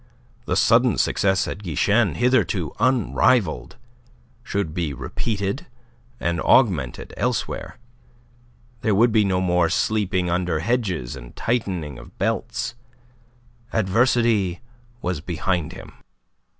[0.45, 3.75] The sudden success at Guichen, hitherto unrivalled,
[4.41, 5.67] should be repeated
[6.19, 7.77] and augmented elsewhere.
[8.81, 12.73] There would be no more sleeping under hedges and tightening of belts.
[13.71, 14.61] Adversity
[15.03, 15.93] was behind him.